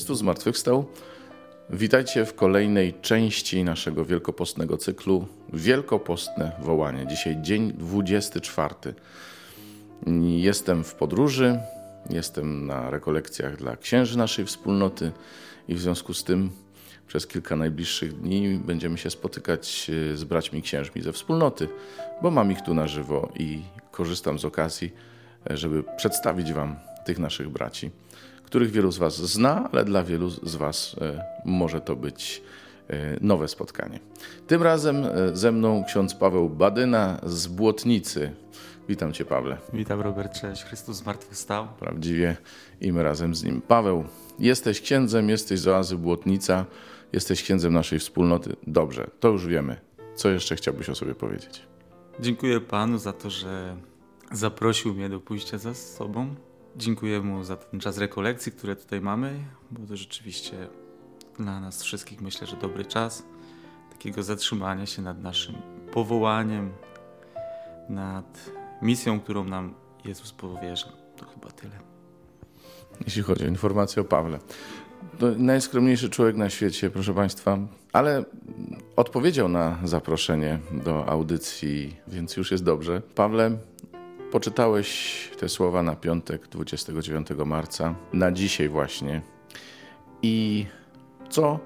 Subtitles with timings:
[0.00, 0.86] Chrystus zmartwychwstał.
[1.70, 7.06] Witajcie w kolejnej części naszego wielkopostnego cyklu Wielkopostne Wołanie.
[7.06, 8.74] Dzisiaj dzień 24.
[10.36, 11.58] Jestem w podróży,
[12.10, 15.12] jestem na rekolekcjach dla księży naszej wspólnoty
[15.68, 16.50] i w związku z tym
[17.06, 21.68] przez kilka najbliższych dni będziemy się spotykać e, z braćmi księżmi ze wspólnoty,
[22.22, 24.92] bo mam ich tu na żywo i korzystam z okazji,
[25.50, 27.90] e, żeby przedstawić Wam tych naszych braci
[28.50, 32.42] których wielu z Was zna, ale dla wielu z Was e, może to być
[32.88, 34.00] e, nowe spotkanie.
[34.46, 38.32] Tym razem e, ze mną ksiądz Paweł Badyna z Błotnicy.
[38.88, 39.56] Witam Cię, Pawle.
[39.72, 40.40] Witam, Robert.
[40.40, 40.64] Cześć.
[40.64, 41.68] Chrystus zmartwychwstał.
[41.78, 42.36] Prawdziwie
[42.80, 43.62] i my razem z nim.
[43.62, 44.04] Paweł,
[44.38, 46.66] jesteś księdzem, jesteś z oazy Błotnica,
[47.12, 48.56] jesteś księdzem naszej wspólnoty.
[48.66, 49.76] Dobrze, to już wiemy.
[50.14, 51.62] Co jeszcze chciałbyś o sobie powiedzieć?
[52.20, 53.76] Dziękuję Panu za to, że
[54.32, 56.34] zaprosił mnie do pójścia za sobą
[56.76, 60.68] Dziękuję mu za ten czas rekolekcji, które tutaj mamy, bo to rzeczywiście
[61.38, 63.22] dla nas wszystkich myślę, że dobry czas
[63.90, 65.54] takiego zatrzymania się nad naszym
[65.92, 66.72] powołaniem,
[67.88, 68.50] nad
[68.82, 70.92] misją, którą nam Jezus powierza.
[71.16, 71.72] To chyba tyle.
[73.04, 74.38] Jeśli chodzi o informację o Pawle.
[75.18, 77.58] To najskromniejszy człowiek na świecie, proszę Państwa,
[77.92, 78.24] ale
[78.96, 83.02] odpowiedział na zaproszenie do audycji, więc już jest dobrze.
[83.14, 83.58] Pawle,
[84.30, 89.22] Poczytałeś te słowa na piątek 29 marca, na dzisiaj właśnie.
[90.22, 90.66] I
[91.30, 91.58] co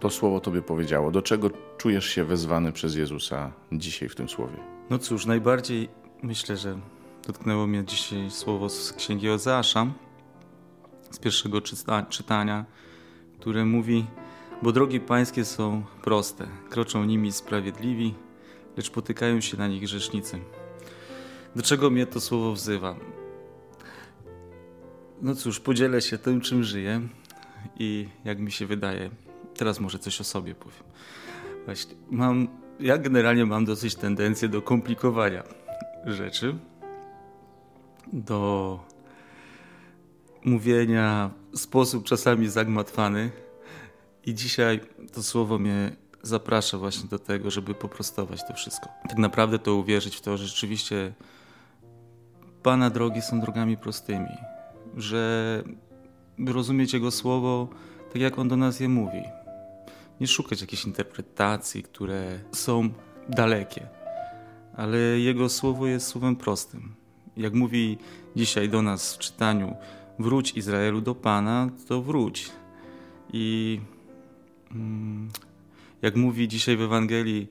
[0.00, 1.10] to słowo Tobie powiedziało?
[1.10, 4.56] Do czego czujesz się wezwany przez Jezusa dzisiaj w tym słowie?
[4.90, 5.88] No cóż, najbardziej
[6.22, 6.78] myślę, że
[7.26, 9.86] dotknęło mnie dzisiaj słowo z Księgi Ozeasza,
[11.10, 12.64] z pierwszego czyta czytania,
[13.40, 14.06] które mówi:
[14.62, 18.14] Bo drogi pańskie są proste, kroczą nimi sprawiedliwi,
[18.76, 20.40] lecz potykają się na nich grzesznicy.
[21.56, 22.96] Do czego mnie to słowo wzywa?
[25.22, 27.00] No cóż, podzielę się tym, czym żyję
[27.78, 29.10] i jak mi się wydaje,
[29.54, 30.82] teraz może coś o sobie powiem.
[31.64, 32.48] Właśnie, mam,
[32.80, 35.42] ja generalnie mam dosyć tendencję do komplikowania
[36.06, 36.58] rzeczy,
[38.12, 38.80] do
[40.44, 43.30] mówienia w sposób czasami zagmatwany
[44.26, 44.80] i dzisiaj
[45.12, 48.88] to słowo mnie zaprasza właśnie do tego, żeby poprostować to wszystko.
[49.08, 51.12] Tak naprawdę to uwierzyć w to, że rzeczywiście
[52.62, 54.36] Pana drogi są drogami prostymi,
[54.96, 55.62] że
[56.46, 57.68] rozumieć Jego słowo
[58.12, 59.22] tak, jak On do nas je mówi.
[60.20, 62.88] Nie szukać jakichś interpretacji, które są
[63.28, 63.86] dalekie,
[64.76, 66.94] ale Jego słowo jest słowem prostym.
[67.36, 67.98] Jak mówi
[68.36, 69.76] dzisiaj do nas w czytaniu,
[70.18, 72.50] wróć Izraelu do Pana, to wróć.
[73.32, 73.80] I
[74.70, 75.28] mm,
[76.02, 77.48] jak mówi dzisiaj w Ewangelii,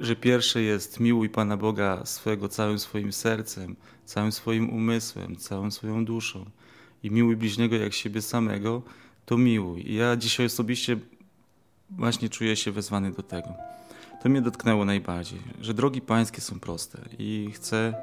[0.00, 6.04] że pierwsze jest miłuj Pana Boga swojego całym swoim sercem, całym swoim umysłem, całą swoją
[6.04, 6.50] duszą
[7.02, 8.82] i miłuj bliźniego jak siebie samego,
[9.26, 9.90] to miłuj.
[9.90, 10.96] I ja dzisiaj osobiście
[11.90, 13.48] właśnie czuję się wezwany do tego.
[14.22, 17.94] To mnie dotknęło najbardziej, że drogi pańskie są proste i chcę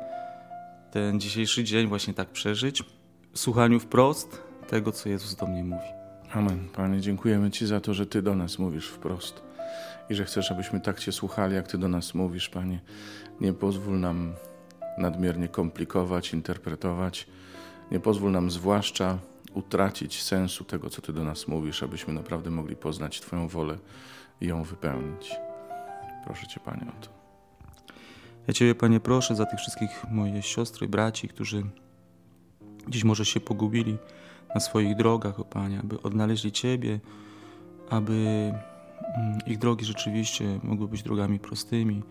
[0.91, 2.83] ten dzisiejszy dzień właśnie tak przeżyć,
[3.33, 5.87] w słuchaniu wprost tego, co Jezus do mnie mówi.
[6.33, 6.69] Amen.
[6.69, 9.46] Panie, dziękujemy Ci za to, że Ty do nas mówisz wprost
[10.09, 12.79] i że chcesz, abyśmy tak Cię słuchali, jak Ty do nas mówisz, Panie.
[13.41, 14.33] Nie pozwól nam
[14.97, 17.27] nadmiernie komplikować, interpretować.
[17.91, 19.17] Nie pozwól nam zwłaszcza
[19.53, 23.77] utracić sensu tego, co Ty do nas mówisz, abyśmy naprawdę mogli poznać Twoją wolę
[24.41, 25.35] i ją wypełnić.
[26.25, 27.09] Proszę Cię, Panie, o to.
[28.47, 31.63] Ja Ciebie, Panie, proszę za tych wszystkich moje siostry braci, którzy
[32.87, 33.97] dziś może się pogubili
[34.55, 36.99] na swoich drogach, o Panie, aby odnaleźli Ciebie,
[37.89, 38.53] aby
[39.45, 42.03] ich drogi rzeczywiście mogły być drogami prostymi,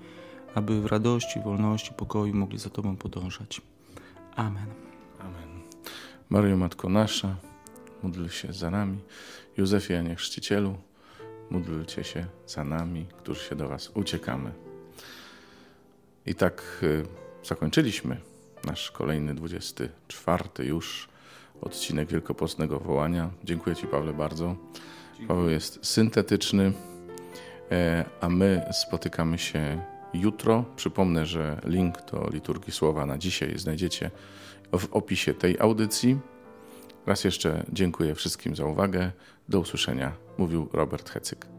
[0.55, 3.61] aby w radości, wolności, pokoju mogli za Tobą podążać.
[4.37, 4.67] Amen.
[5.21, 5.61] Amen.
[6.31, 7.37] Maryjo Matko Nasza,
[8.03, 8.99] módl się za nami.
[9.57, 10.77] Józefie Janie Chrzcicielu,
[11.51, 14.53] módlcie się za nami, którzy się do Was uciekamy.
[16.27, 17.07] I tak y,
[17.43, 18.21] zakończyliśmy
[18.65, 21.09] nasz kolejny 24 już
[21.61, 23.31] odcinek Wielkopostnego Wołania.
[23.45, 24.57] Dziękuję Ci, Pawle, bardzo.
[25.29, 26.73] Paweł jest syntetyczny,
[27.71, 29.83] e, a my spotykamy się
[30.15, 30.65] jutro.
[30.77, 34.11] Przypomnę, że link do liturgii słowa na dzisiaj znajdziecie
[34.79, 36.19] w opisie tej audycji.
[37.07, 39.13] Raz jeszcze dziękuję wszystkim za uwagę.
[39.49, 41.56] Do usłyszenia, mówił Robert Hecyk.